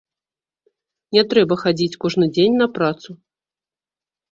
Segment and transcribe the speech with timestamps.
[1.17, 3.09] Не трэба хадзіць кожны дзень на працу.